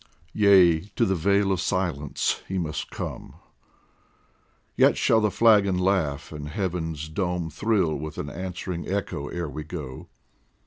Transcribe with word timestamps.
Yea, 0.33 0.79
to 0.95 1.05
the 1.05 1.13
Vale 1.13 1.51
of 1.51 1.61
Silence 1.61 2.41
we 2.49 2.57
must 2.57 2.89
come; 2.89 3.35
Yet 4.75 4.97
shall 4.97 5.21
the 5.21 5.29
flagon 5.29 5.77
laugh 5.77 6.31
and 6.31 6.47
Heaven's 6.49 7.07
dome 7.07 7.51
Thrill 7.51 7.93
with 7.93 8.17
an 8.17 8.27
answering 8.27 8.87
echo 8.91 9.27
ere 9.27 9.47
we 9.47 9.63
go 9.63 10.07